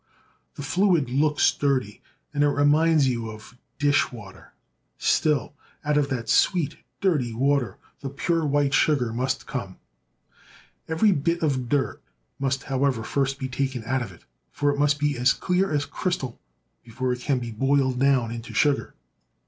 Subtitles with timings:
[0.55, 2.01] The fluid looks dirty,
[2.33, 4.51] and it reminds you of dishwater.
[4.97, 5.53] Still,
[5.85, 9.77] out of that sweet, dirty water the pure white sugar must come.
[10.87, 12.01] Every bit of dirt
[12.39, 15.85] must, however, be first taken out of it, for it must be as clear as
[15.85, 16.39] crystal
[16.83, 18.95] before it can be boiled down into sugar.